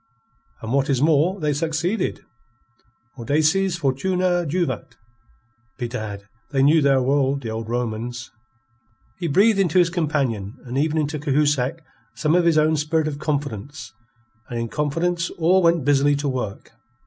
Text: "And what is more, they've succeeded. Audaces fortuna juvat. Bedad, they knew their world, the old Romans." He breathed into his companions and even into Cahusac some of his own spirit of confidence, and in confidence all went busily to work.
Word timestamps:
"And 0.63 0.73
what 0.73 0.89
is 0.89 0.99
more, 0.99 1.39
they've 1.39 1.55
succeeded. 1.55 2.25
Audaces 3.19 3.77
fortuna 3.77 4.47
juvat. 4.47 4.95
Bedad, 5.77 6.27
they 6.49 6.63
knew 6.63 6.81
their 6.81 7.03
world, 7.03 7.41
the 7.43 7.51
old 7.51 7.69
Romans." 7.69 8.31
He 9.19 9.27
breathed 9.27 9.59
into 9.59 9.77
his 9.77 9.91
companions 9.91 10.55
and 10.65 10.75
even 10.75 10.97
into 10.97 11.19
Cahusac 11.19 11.83
some 12.15 12.33
of 12.33 12.45
his 12.45 12.57
own 12.57 12.77
spirit 12.77 13.07
of 13.07 13.19
confidence, 13.19 13.93
and 14.49 14.59
in 14.59 14.69
confidence 14.69 15.29
all 15.37 15.61
went 15.61 15.85
busily 15.85 16.15
to 16.15 16.27
work. 16.27 16.71